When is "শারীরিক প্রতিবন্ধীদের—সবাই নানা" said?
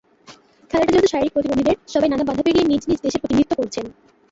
1.09-2.27